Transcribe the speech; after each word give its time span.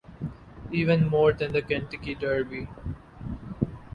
Even 0.71 1.07
more 1.07 1.31
than 1.31 1.51
the 1.53 1.61
Kentucky 1.61 2.15
Derby. 2.15 2.67